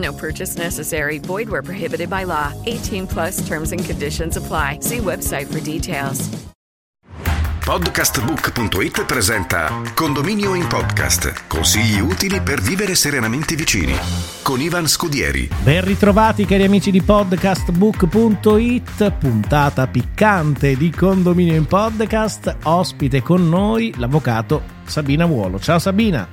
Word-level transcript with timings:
No 0.00 0.12
purchase 0.12 0.56
necessary. 0.56 1.18
Void 1.18 1.48
where 1.48 1.62
prohibited 1.62 2.08
by 2.08 2.24
law. 2.24 2.52
18 2.66 3.06
plus 3.06 3.46
terms 3.46 3.72
and 3.72 3.84
conditions 3.84 4.36
apply. 4.36 4.78
See 4.80 4.98
website 4.98 5.46
for 5.46 5.60
details. 5.60 6.28
Podcastbook.it 7.70 9.04
presenta 9.04 9.70
Condominio 9.94 10.54
in 10.54 10.66
podcast. 10.66 11.46
Consigli 11.46 12.00
utili 12.00 12.40
per 12.40 12.60
vivere 12.60 12.96
serenamente 12.96 13.54
vicini. 13.54 13.94
Con 14.42 14.60
Ivan 14.60 14.88
Scudieri. 14.88 15.48
Ben 15.62 15.84
ritrovati 15.84 16.46
cari 16.46 16.64
amici 16.64 16.90
di 16.90 17.00
podcastbook.it, 17.00 19.12
puntata 19.12 19.86
piccante 19.86 20.76
di 20.76 20.90
Condominio 20.90 21.54
in 21.54 21.66
podcast, 21.66 22.56
ospite 22.64 23.22
con 23.22 23.48
noi 23.48 23.94
l'avvocato 23.98 24.62
Sabina 24.84 25.26
Vuolo. 25.26 25.60
Ciao 25.60 25.78
Sabina. 25.78 26.26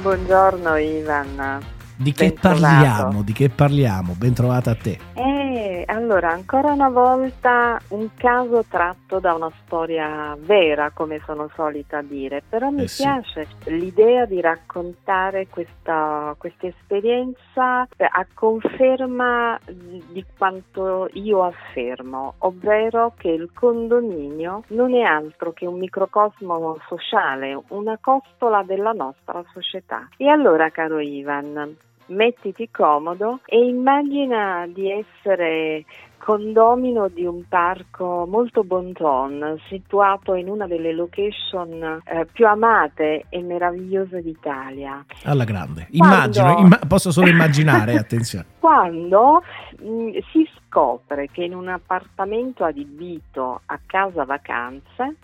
Buongiorno 0.00 0.78
Ivan. 0.78 1.76
Di 2.00 2.12
che 2.12 2.32
parliamo? 2.32 3.22
Di 3.22 3.32
che 3.32 3.48
parliamo? 3.48 4.14
Ben 4.16 4.32
trovata 4.32 4.70
a 4.70 4.76
te. 4.76 4.98
Eh, 5.14 5.82
allora, 5.88 6.30
ancora 6.30 6.70
una 6.70 6.88
volta 6.88 7.76
un 7.88 8.10
caso 8.14 8.64
tratto 8.68 9.18
da 9.18 9.34
una 9.34 9.50
storia 9.64 10.36
vera, 10.38 10.92
come 10.94 11.20
sono 11.26 11.50
solita 11.56 12.00
dire, 12.00 12.40
però 12.48 12.70
mi 12.70 12.84
Eh 12.84 12.88
sì. 12.88 13.02
piace 13.02 13.48
l'idea 13.64 14.26
di 14.26 14.40
raccontare 14.40 15.48
questa, 15.48 16.36
questa 16.38 16.68
esperienza 16.68 17.80
a 17.80 18.26
conferma 18.32 19.58
di 19.66 20.24
quanto 20.36 21.08
io 21.14 21.42
affermo, 21.42 22.34
ovvero 22.38 23.14
che 23.16 23.30
il 23.30 23.50
condominio 23.52 24.62
non 24.68 24.94
è 24.94 25.02
altro 25.02 25.52
che 25.52 25.66
un 25.66 25.78
microcosmo 25.78 26.78
sociale, 26.86 27.60
una 27.70 27.98
costola 28.00 28.62
della 28.62 28.92
nostra 28.92 29.42
società. 29.52 30.08
E 30.16 30.28
allora, 30.28 30.70
caro 30.70 31.00
Ivan, 31.00 31.76
mettiti 32.08 32.70
comodo 32.70 33.40
e 33.44 33.58
immagina 33.58 34.66
di 34.66 34.90
essere 34.90 35.84
condomino 36.18 37.08
di 37.08 37.24
un 37.24 37.44
parco 37.48 38.26
molto 38.28 38.62
bon 38.62 38.92
ton, 38.92 39.58
situato 39.68 40.34
in 40.34 40.48
una 40.48 40.66
delle 40.66 40.92
location 40.92 42.02
eh, 42.04 42.26
più 42.30 42.46
amate 42.46 43.24
e 43.28 43.40
meravigliose 43.42 44.20
d'Italia. 44.20 45.04
Alla 45.24 45.44
grande. 45.44 45.86
Quando- 45.90 46.14
Immagino, 46.14 46.58
imma- 46.58 46.80
posso 46.86 47.10
solo 47.12 47.28
immaginare, 47.28 47.94
attenzione. 47.96 48.44
Quando 48.58 49.42
mh, 49.78 50.18
si 50.32 50.46
scopre 50.58 51.28
che 51.32 51.44
in 51.44 51.54
un 51.54 51.68
appartamento 51.68 52.64
adibito 52.64 53.62
a 53.66 53.78
casa 53.86 54.24
vacanze 54.24 55.16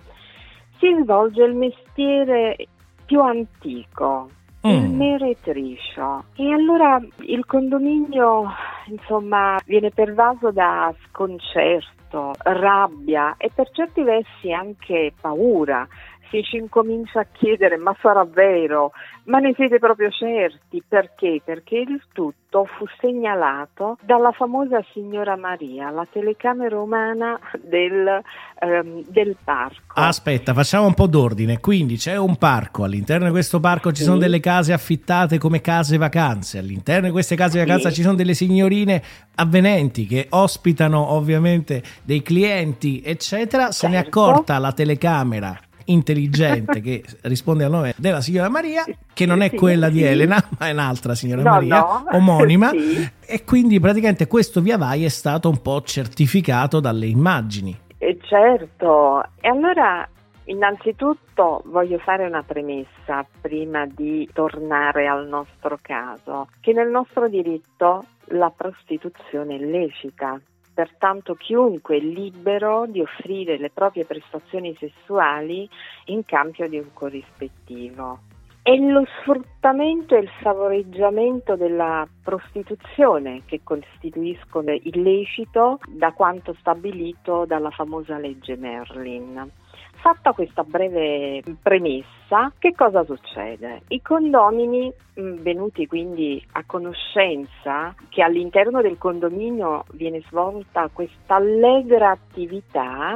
si 0.78 0.86
svolge 1.02 1.42
il 1.42 1.54
mestiere 1.54 2.56
più 3.04 3.20
antico, 3.20 4.30
Mm. 4.66 4.96
meretriscio. 4.96 6.24
E 6.36 6.52
allora 6.52 6.98
il 7.26 7.44
condominio, 7.44 8.50
insomma, 8.86 9.60
viene 9.66 9.90
pervaso 9.90 10.50
da 10.52 10.94
sconcerto, 11.06 12.32
rabbia 12.38 13.34
e 13.36 13.50
per 13.54 13.70
certi 13.72 14.02
versi 14.02 14.52
anche 14.52 15.12
paura. 15.20 15.86
Si 16.30 16.42
ci 16.42 16.56
incomincia 16.56 17.20
a 17.20 17.26
chiedere 17.30 17.76
ma 17.76 17.94
sarà 18.00 18.24
vero? 18.24 18.92
Ma 19.24 19.38
ne 19.38 19.52
siete 19.54 19.78
proprio 19.78 20.10
certi? 20.10 20.82
Perché? 20.86 21.40
Perché 21.44 21.76
il 21.78 22.02
tutto 22.12 22.66
fu 22.76 22.84
segnalato 23.00 23.96
dalla 24.02 24.32
famosa 24.32 24.84
signora 24.92 25.36
Maria, 25.36 25.90
la 25.90 26.06
telecamera 26.10 26.78
umana 26.78 27.38
del, 27.60 28.20
ehm, 28.60 29.04
del 29.08 29.36
parco. 29.42 29.94
Aspetta, 29.94 30.52
facciamo 30.52 30.86
un 30.86 30.94
po' 30.94 31.06
d'ordine. 31.06 31.60
Quindi 31.60 31.96
c'è 31.96 32.16
un 32.16 32.36
parco, 32.36 32.84
all'interno 32.84 33.26
di 33.26 33.30
questo 33.32 33.60
parco 33.60 33.90
ci 33.92 33.98
Sì. 33.98 34.04
sono 34.04 34.18
delle 34.18 34.40
case 34.40 34.72
affittate 34.72 35.38
come 35.38 35.60
case 35.60 35.96
vacanze, 35.96 36.58
all'interno 36.58 37.06
di 37.06 37.12
queste 37.12 37.36
case 37.36 37.58
vacanze 37.58 37.88
Sì. 37.90 37.96
ci 37.96 38.02
sono 38.02 38.14
delle 38.14 38.34
signorine 38.34 39.02
avvenenti 39.36 40.06
che 40.06 40.26
ospitano 40.30 41.12
ovviamente 41.12 41.82
dei 42.02 42.22
clienti, 42.22 43.00
eccetera. 43.04 43.70
Se 43.70 43.88
ne 43.88 43.98
è 43.98 44.02
Certo. 44.02 44.20
accorta 44.20 44.58
la 44.58 44.72
telecamera 44.72 45.58
intelligente 45.86 46.80
che 46.80 47.02
risponde 47.22 47.64
al 47.64 47.70
nome 47.70 47.94
della 47.96 48.20
signora 48.20 48.48
Maria, 48.48 48.84
che 49.12 49.26
non 49.26 49.40
è 49.42 49.48
Sì, 49.50 49.56
quella 49.56 49.88
di 49.88 49.98
sì. 49.98 50.04
Elena, 50.04 50.42
ma 50.58 50.68
è 50.68 50.72
un'altra 50.72 51.14
signora 51.14 51.42
No, 51.42 51.50
Maria, 51.50 51.78
no. 51.80 52.04
omonima. 52.12 52.70
Sì. 52.84 53.08
E 53.26 53.44
quindi 53.44 53.80
praticamente 53.80 54.26
questo 54.26 54.60
via 54.60 54.76
vai 54.76 55.04
è 55.04 55.08
stato 55.08 55.48
un 55.48 55.62
po' 55.62 55.80
certificato 55.82 56.80
dalle 56.80 57.06
immagini. 57.06 57.76
E 57.98 58.18
certo, 58.22 59.22
e 59.40 59.48
allora 59.48 60.06
innanzitutto 60.44 61.62
voglio 61.66 61.98
fare 61.98 62.26
una 62.26 62.42
premessa 62.42 63.26
prima 63.40 63.86
di 63.86 64.28
tornare 64.32 65.06
al 65.06 65.26
nostro 65.26 65.78
caso, 65.80 66.48
che 66.60 66.72
nel 66.72 66.90
nostro 66.90 67.28
diritto 67.28 68.04
la 68.28 68.52
prostituzione 68.54 69.56
è 69.56 69.58
lecita. 69.58 70.38
Pertanto 70.74 71.36
chiunque 71.36 71.98
è 71.98 72.00
libero 72.00 72.86
di 72.86 73.00
offrire 73.00 73.58
le 73.58 73.70
proprie 73.70 74.04
prestazioni 74.04 74.74
sessuali 74.76 75.68
in 76.06 76.24
cambio 76.24 76.68
di 76.68 76.78
un 76.78 76.92
corrispettivo. 76.92 78.33
È 78.66 78.74
lo 78.76 79.04
sfruttamento 79.20 80.14
e 80.14 80.20
il 80.20 80.30
favoreggiamento 80.40 81.54
della 81.54 82.08
prostituzione 82.22 83.42
che 83.44 83.60
costituiscono 83.62 84.70
illecito 84.70 85.80
da 85.86 86.12
quanto 86.12 86.56
stabilito 86.60 87.44
dalla 87.44 87.68
famosa 87.68 88.16
legge 88.16 88.56
Merlin. 88.56 89.50
Fatta 89.96 90.32
questa 90.32 90.64
breve 90.64 91.42
premessa, 91.60 92.50
che 92.58 92.74
cosa 92.74 93.04
succede? 93.04 93.82
I 93.88 94.00
condomini, 94.00 94.90
mh, 95.12 95.42
venuti 95.42 95.86
quindi 95.86 96.42
a 96.52 96.64
conoscenza 96.64 97.94
che 98.08 98.22
all'interno 98.22 98.80
del 98.80 98.96
condominio 98.96 99.84
viene 99.92 100.22
svolta 100.28 100.88
questa 100.90 101.34
allegra 101.34 102.12
attività, 102.12 103.14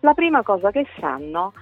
la 0.00 0.14
prima 0.14 0.42
cosa 0.42 0.70
che 0.70 0.86
fanno 0.98 1.52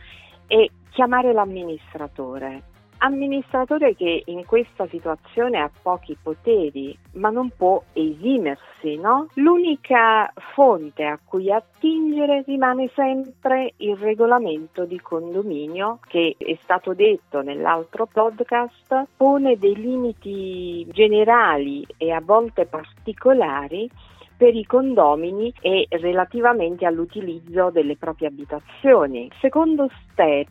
è 0.47 0.65
chiamare 0.91 1.33
l'amministratore. 1.33 2.75
Amministratore 3.07 3.95
che 3.95 4.25
in 4.27 4.45
questa 4.45 4.89
situazione 4.89 5.61
ha 5.61 5.71
pochi 5.81 6.17
poteri, 6.21 6.99
ma 7.13 7.31
non 7.31 7.53
può 7.57 7.81
esimersi, 7.93 8.97
no? 8.97 9.29
L'unica 9.35 10.33
fonte 10.55 11.05
a 11.05 11.17
cui 11.25 11.53
attingere 11.53 12.43
rimane 12.45 12.91
sempre 12.97 13.75
il 13.77 13.97
regolamento 13.97 14.87
di 14.87 14.99
condominio 14.99 16.01
che 16.09 16.35
è 16.37 16.59
stato 16.63 16.95
detto 16.95 17.43
nell'altro 17.43 18.07
podcast, 18.07 19.05
pone 19.17 19.57
dei 19.57 19.77
limiti 19.77 20.85
generali 20.91 21.87
e 21.97 22.11
a 22.11 22.21
volte 22.21 22.67
particolari 22.67 23.89
per 24.37 24.55
i 24.55 24.67
condomini 24.67 25.55
e 25.61 25.87
relativamente 25.91 26.85
all'utilizzo 26.85 27.71
delle 27.71 27.97
proprie 27.97 28.29
abitazioni. 28.29 29.31
Secondo 29.41 29.89
step 30.11 30.49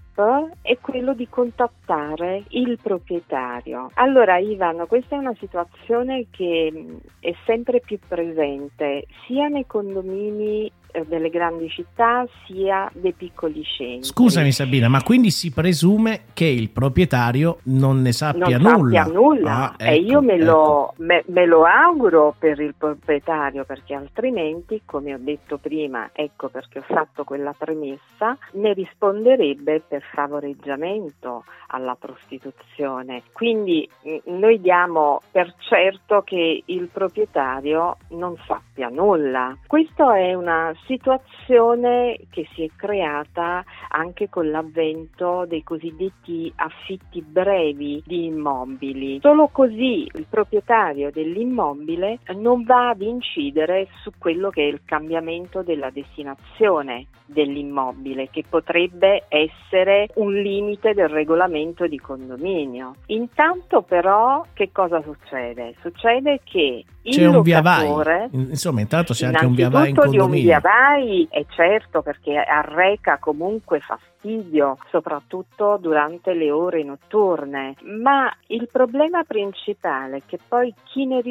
è 0.62 0.78
quello 0.80 1.14
di 1.14 1.28
contattare 1.28 2.44
il 2.50 2.80
proprietario. 2.82 3.90
Allora 3.96 4.38
Ivan, 4.38 4.86
questa 4.88 5.16
è 5.16 5.20
una 5.20 5.36
situazione 5.40 6.28
che 6.30 7.00
è 7.20 7.34
sempre 7.46 7.82
più 7.82 8.00
presente 8.08 9.06
sia 9.26 9.48
nei 9.48 9.66
condomini 9.68 10.72
eh, 10.96 11.06
delle 11.06 11.30
grandi 11.30 11.68
città 11.70 12.26
sia 12.46 12.90
dei 12.94 13.12
piccoli 13.12 13.64
centri. 13.64 14.04
Scusami 14.04 14.52
Sabina, 14.54 14.88
ma 14.88 15.04
quindi 15.04 15.30
si 15.30 15.52
presume 15.52 16.22
che 16.34 16.46
il 16.46 16.70
proprietario 16.70 17.58
non 17.64 18.02
ne 18.02 18.14
sappia 18.14 18.58
non 18.58 18.80
nulla? 18.80 19.04
sappia 19.04 19.14
nulla. 19.14 19.72
Ah, 19.72 19.76
e 19.78 19.96
ecco, 19.96 20.12
io 20.12 20.22
me, 20.22 20.34
ecco. 20.36 20.46
lo, 20.46 20.94
me- 20.98 21.24
me 21.28 21.46
lo 21.46 21.66
auguro 21.66 22.34
per 22.40 22.62
il 22.62 22.76
proprietario 22.78 23.66
perché 23.66 23.94
altrimenti, 23.94 24.84
come 24.86 25.14
ho 25.14 25.20
detto 25.20 25.58
prima, 25.58 26.12
ecco 26.14 26.48
perché 26.48 26.80
ho 26.80 26.86
fatto 26.88 27.26
quella 27.26 27.54
premessa, 27.58 28.38
ne 28.54 28.72
risponderebbe 28.72 29.82
per 29.86 30.02
favoreggiamento 30.14 31.44
alla 31.68 31.96
prostituzione. 31.96 33.24
Quindi 33.32 33.90
mh, 34.02 34.38
noi 34.38 34.60
diamo 34.60 35.22
per 35.32 35.54
certo 35.58 36.22
che 36.22 36.64
il 36.66 36.88
proprietario 36.88 37.98
non 38.10 38.36
sappia 38.46 38.90
nulla. 38.90 39.58
Questa 39.68 40.18
è 40.18 40.34
una 40.34 40.74
situazione 40.86 42.18
che 42.30 42.48
si 42.54 42.64
è 42.64 42.70
creata 42.76 43.64
anche 43.90 44.30
con 44.30 44.50
l'avvento 44.50 45.46
dei 45.48 45.64
cosiddetti 45.64 46.52
affitti 46.56 47.22
brevi 47.22 48.02
di 48.06 48.26
immobili. 48.26 49.20
Solo 49.22 49.48
così 49.48 50.08
il 50.14 50.26
proprietario 50.30 51.12
dell'immobile 51.12 52.20
non 52.36 52.64
va 52.64 52.90
ad 52.90 53.02
incidere 53.02 53.88
su 54.02 54.12
quello 54.18 54.50
che 54.50 54.64
è 54.64 54.68
il 54.68 54.82
cambiamento 54.86 55.62
della 55.62 55.90
destinazione 55.90 57.08
dell'immobile, 57.26 58.30
che 58.30 58.44
potrebbe 58.48 59.26
essere 59.30 59.95
un 60.16 60.34
limite 60.34 60.94
del 60.94 61.10
regolamento 61.10 61.88
di 61.88 62.00
condominio. 62.00 62.96
Intanto 63.08 63.82
però 63.82 64.46
che 64.54 64.70
cosa 64.72 65.02
succede? 65.02 65.76
Succede 65.82 66.42
che 66.44 66.84
il 67.02 67.14
C'è 67.14 67.28
un 67.28 67.42
via 67.42 67.62
vai. 67.62 67.88
Insomma, 68.32 68.82
intanto 68.82 69.14
c'è 69.14 69.28
anche 69.28 69.46
un 69.46 69.54
via 69.54 69.70
vai 69.70 69.90
in 69.90 69.96
Innanzitutto 69.96 70.10
di 70.10 70.18
un 70.18 70.22
condominio. 70.24 70.46
via 70.46 70.60
vai 70.60 71.28
è 71.30 71.46
certo 71.50 72.02
perché 72.02 72.36
arreca 72.36 73.18
comunque 73.20 73.80
fastidio, 73.80 74.78
soprattutto 74.90 75.78
durante 75.80 76.34
le 76.34 76.52
ore 76.52 76.84
notturne, 76.84 77.76
ma 77.84 78.32
il 78.48 78.68
problema 78.72 79.24
principale 79.24 80.18
è 80.18 80.22
che 80.26 80.40
poi 80.48 80.74
chi 80.84 81.06
ne 81.06 81.22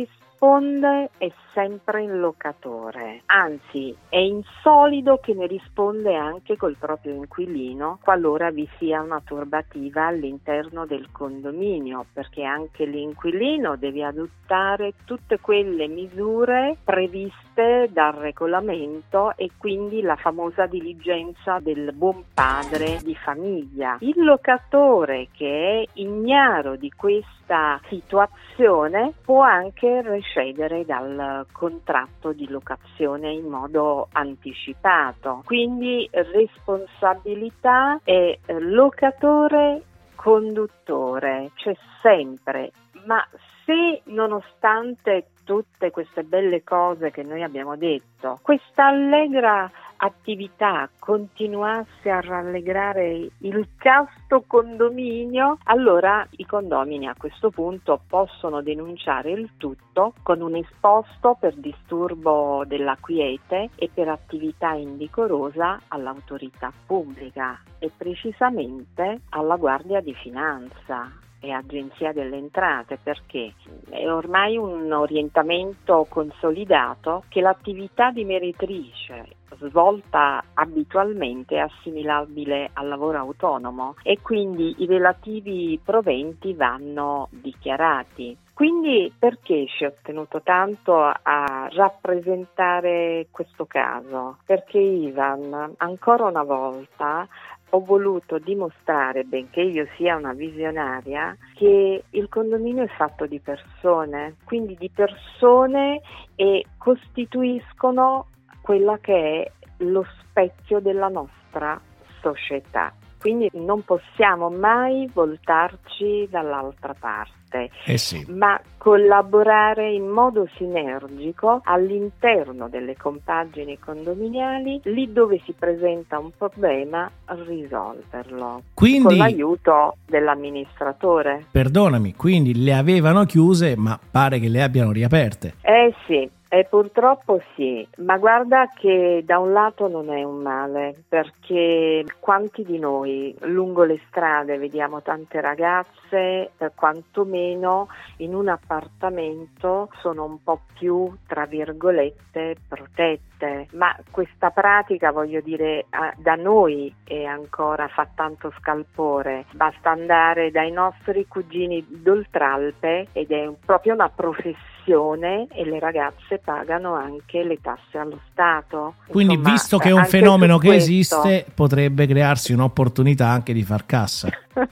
risponde 0.44 1.08
è 1.17 1.32
sempre 1.55 2.02
il 2.02 2.19
locatore, 2.20 3.23
anzi 3.26 3.96
è 4.11 4.19
insolido 4.19 5.17
che 5.17 5.32
ne 5.32 5.46
risponde 5.46 6.14
anche 6.17 6.58
col 6.58 6.76
proprio 6.79 7.14
inquilino 7.14 7.99
qualora 8.02 8.50
vi 8.50 8.69
sia 8.76 9.00
una 9.00 9.23
turbativa 9.25 10.06
all'interno 10.06 10.85
del 10.85 11.08
condominio, 11.12 12.05
perché 12.12 12.44
anche 12.44 12.85
l'inquilino 12.85 13.76
deve 13.76 14.05
adottare 14.05 14.93
tutte 15.06 15.41
quelle 15.41 15.88
misure 15.88 16.76
previste 16.85 17.53
dal 17.54 18.12
regolamento 18.14 19.32
e 19.36 19.50
quindi 19.56 20.02
la 20.02 20.16
famosa 20.16 20.66
diligenza 20.66 21.58
del 21.60 21.92
buon 21.94 22.24
padre 22.34 22.98
di 23.02 23.14
famiglia. 23.14 23.96
Il 24.00 24.24
locatore 24.24 25.28
che 25.32 25.82
è 25.82 26.00
ignaro 26.00 26.76
di 26.76 26.90
questa 26.90 27.80
situazione 27.88 29.12
può 29.24 29.42
anche 29.42 30.02
recedere 30.02 30.84
dal 30.84 31.46
contratto 31.52 32.32
di 32.32 32.48
locazione 32.48 33.30
in 33.32 33.46
modo 33.46 34.08
anticipato. 34.12 35.42
Quindi 35.44 36.08
responsabilità 36.10 38.00
è 38.02 38.38
locatore 38.58 39.82
conduttore, 40.16 41.50
c'è 41.54 41.76
sempre, 42.00 42.70
ma 43.04 43.22
se 43.64 44.00
nonostante 44.04 45.26
tutte 45.44 45.91
queste 45.91 46.23
belle 46.25 46.64
cose 46.64 47.11
che 47.11 47.23
noi 47.23 47.43
abbiamo 47.43 47.76
detto, 47.76 48.38
questa 48.43 48.87
allegra 48.87 49.70
attività 49.96 50.88
continuasse 50.99 52.11
a 52.11 52.20
rallegrare 52.20 53.31
il 53.38 53.69
casto 53.76 54.44
condominio, 54.46 55.58
allora 55.64 56.26
i 56.37 56.46
condomini 56.46 57.06
a 57.06 57.14
questo 57.17 57.50
punto 57.50 58.00
possono 58.06 58.61
denunciare 58.61 59.31
il 59.31 59.50
tutto 59.56 60.14
con 60.23 60.41
un 60.41 60.56
esposto 60.56 61.37
per 61.38 61.55
disturbo 61.55 62.64
della 62.67 62.96
quiete 63.00 63.70
e 63.76 63.88
per 63.93 64.08
attività 64.08 64.73
indicorosa 64.73 65.81
all'autorità 65.88 66.73
pubblica 66.87 67.61
e 67.79 67.91
precisamente 67.96 69.20
alla 69.31 69.56
Guardia 69.56 70.00
di 70.00 70.14
Finanza 70.14 71.23
e 71.44 71.52
Agenzia 71.52 72.12
delle 72.12 72.37
Entrate 72.37 72.99
perché 73.02 73.52
è 73.91 74.11
ormai 74.11 74.56
un 74.56 74.91
orientamento 74.91 76.06
consolidato 76.08 77.25
che 77.29 77.43
l'attività 77.43 78.11
di 78.11 78.25
meretrice 78.25 79.43
svolta 79.58 80.43
abitualmente 80.55 81.56
è 81.56 81.61
assimilabile 81.61 82.70
al 82.73 82.88
lavoro 82.88 83.19
autonomo 83.19 83.94
e 84.02 84.19
quindi 84.20 84.75
i 84.79 84.87
relativi 84.87 85.79
proventi 85.82 86.55
vanno 86.55 87.29
dichiarati. 87.31 88.37
Quindi 88.55 89.12
perché 89.19 89.67
ci 89.67 89.85
ho 89.85 89.93
tenuto 90.00 90.41
tanto 90.41 90.96
a 90.96 91.69
rappresentare 91.73 93.26
questo 93.32 93.67
caso? 93.67 94.38
Perché 94.46 94.79
Ivan 94.79 95.75
ancora 95.79 96.26
una 96.26 96.44
volta 96.44 97.26
ho 97.74 97.80
voluto 97.80 98.38
dimostrare, 98.38 99.24
benché 99.24 99.60
io 99.60 99.86
sia 99.96 100.16
una 100.16 100.32
visionaria, 100.32 101.36
che 101.54 102.04
il 102.08 102.28
condominio 102.28 102.84
è 102.84 102.88
fatto 102.88 103.26
di 103.26 103.40
persone, 103.40 104.36
quindi 104.44 104.76
di 104.78 104.90
persone 104.90 106.00
e 106.36 106.64
costituiscono 106.78 108.28
quella 108.62 108.98
che 108.98 109.42
è 109.42 109.52
lo 109.78 110.06
specchio 110.20 110.78
della 110.78 111.08
nostra 111.08 111.80
società. 112.20 112.92
Quindi 113.24 113.48
non 113.54 113.82
possiamo 113.84 114.50
mai 114.50 115.08
voltarci 115.10 116.28
dall'altra 116.30 116.94
parte 116.98 117.70
Eh 117.86 117.96
sì. 117.96 118.22
ma 118.28 118.60
collaborare 118.76 119.90
in 119.94 120.08
modo 120.08 120.46
sinergico 120.56 121.62
all'interno 121.64 122.68
delle 122.68 122.98
compagini 122.98 123.78
condominiali, 123.78 124.78
lì 124.84 125.10
dove 125.10 125.40
si 125.46 125.54
presenta 125.58 126.18
un 126.18 126.32
problema, 126.36 127.10
risolverlo 127.28 128.38
con 128.46 128.62
Quindi, 128.74 129.16
l'aiuto 129.16 129.96
dell'amministratore. 130.06 131.46
perdonami, 131.50 132.14
quindi 132.16 132.62
le 132.62 132.74
avevano 132.74 133.24
chiuse, 133.24 133.74
ma 133.74 133.98
pare 134.10 134.38
che 134.38 134.48
le 134.48 134.62
abbiano 134.62 134.92
riaperte. 134.92 135.54
Eh 135.62 135.94
sì. 136.06 136.28
E 136.54 136.66
purtroppo 136.70 137.42
sì, 137.56 137.84
ma 137.96 138.16
guarda 138.16 138.68
che 138.68 139.24
da 139.26 139.40
un 139.40 139.52
lato 139.52 139.88
non 139.88 140.08
è 140.08 140.22
un 140.22 140.36
male, 140.36 140.94
perché 141.08 142.04
quanti 142.20 142.62
di 142.62 142.78
noi 142.78 143.34
lungo 143.40 143.82
le 143.82 144.00
strade 144.06 144.56
vediamo 144.56 145.02
tante 145.02 145.40
ragazze, 145.40 146.52
eh, 146.56 146.70
quantomeno 146.72 147.88
in 148.18 148.36
un 148.36 148.46
appartamento 148.46 149.90
sono 149.98 150.26
un 150.26 150.44
po' 150.44 150.60
più, 150.78 151.12
tra 151.26 151.44
virgolette, 151.44 152.54
protette, 152.68 153.66
ma 153.72 153.92
questa 154.12 154.50
pratica, 154.50 155.10
voglio 155.10 155.40
dire, 155.40 155.86
da 156.18 156.36
noi 156.36 156.94
è 157.02 157.24
ancora 157.24 157.88
fa 157.88 158.06
tanto 158.14 158.52
scalpore, 158.60 159.46
basta 159.55 159.90
andare 159.90 160.52
dai 160.52 160.70
nostri 160.70 161.26
cugini 161.26 161.84
d'Oltralpe 161.88 163.08
ed 163.12 163.32
è 163.32 163.50
proprio 163.67 163.94
una 163.94 164.08
professione 164.08 164.73
e 164.86 165.64
le 165.64 165.79
ragazze 165.79 166.38
pagano 166.38 166.94
anche 166.94 167.43
le 167.43 167.58
tasse 167.60 167.98
allo 167.98 168.20
Stato. 168.31 168.94
Quindi, 169.06 169.34
Insomma, 169.34 169.53
visto 169.53 169.79
che 169.79 169.88
è 169.88 169.93
un 169.93 170.05
fenomeno 170.05 170.58
che 170.58 170.69
questo- 170.69 170.91
esiste, 170.91 171.46
potrebbe 171.55 172.06
crearsi 172.06 172.53
un'opportunità 172.53 173.29
anche 173.29 173.53
di 173.53 173.62
far 173.62 173.86
cassa. 173.86 174.29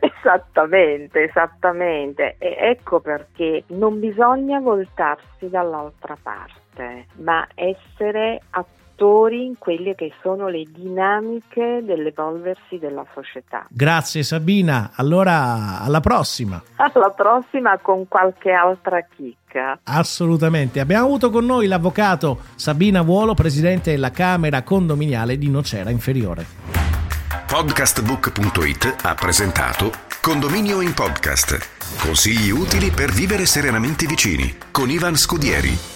esattamente, 0.00 1.24
esattamente. 1.24 2.36
E 2.38 2.56
ecco 2.58 3.00
perché 3.00 3.64
non 3.68 4.00
bisogna 4.00 4.60
voltarsi 4.60 5.48
dall'altra 5.48 6.16
parte, 6.20 7.06
ma 7.16 7.46
essere 7.54 8.40
attori 8.96 9.44
in 9.44 9.58
quelle 9.58 9.94
che 9.94 10.12
sono 10.22 10.48
le 10.48 10.64
dinamiche 10.66 11.82
dell'evolversi 11.82 12.78
della 12.78 13.04
società. 13.12 13.66
Grazie 13.68 14.22
Sabina, 14.22 14.92
allora 14.94 15.80
alla 15.82 16.00
prossima. 16.00 16.62
Alla 16.76 17.10
prossima 17.10 17.78
con 17.78 18.08
qualche 18.08 18.52
altra 18.52 19.00
chicca. 19.02 19.78
Assolutamente. 19.84 20.80
Abbiamo 20.80 21.04
avuto 21.04 21.30
con 21.30 21.44
noi 21.44 21.66
l'avvocato 21.66 22.38
Sabina 22.54 23.02
Vuolo, 23.02 23.34
presidente 23.34 23.90
della 23.90 24.10
Camera 24.10 24.62
Condominiale 24.62 25.36
di 25.36 25.50
Nocera 25.50 25.90
Inferiore. 25.90 26.46
Podcastbook.it 27.46 28.96
ha 29.02 29.14
presentato 29.14 29.90
Condominio 30.22 30.80
in 30.80 30.94
podcast. 30.94 31.98
Consigli 31.98 32.50
utili 32.50 32.90
per 32.90 33.10
vivere 33.10 33.46
serenamente 33.46 34.06
vicini 34.06 34.54
con 34.70 34.88
Ivan 34.90 35.16
Scudieri. 35.16 35.95